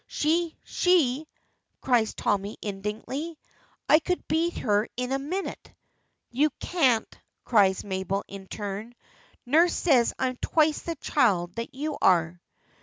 "She! 0.07 0.57
she!" 0.63 1.27
cries 1.79 2.15
Tommy, 2.15 2.57
indignantly; 2.63 3.37
"I 3.87 3.99
could 3.99 4.27
beat 4.27 4.57
her 4.57 4.89
in 4.97 5.11
a 5.11 5.19
minute." 5.19 5.75
"You 6.31 6.49
can't," 6.59 7.19
cries 7.45 7.83
Mabel 7.83 8.23
in 8.27 8.47
turn. 8.47 8.95
"Nurse 9.45 9.75
says 9.75 10.15
I'm 10.17 10.37
twice 10.37 10.81
the 10.81 10.95
child 10.95 11.53
that 11.57 11.75
you 11.75 11.99
are." 12.01 12.41